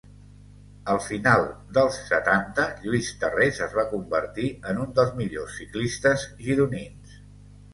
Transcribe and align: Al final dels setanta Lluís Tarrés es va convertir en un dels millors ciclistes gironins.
Al 0.93 1.01
final 1.07 1.43
dels 1.77 1.99
setanta 2.07 2.65
Lluís 2.85 3.11
Tarrés 3.25 3.61
es 3.67 3.75
va 3.81 3.85
convertir 3.93 4.49
en 4.73 4.81
un 4.87 4.97
dels 5.01 5.13
millors 5.21 5.55
ciclistes 5.63 6.25
gironins. 6.49 7.17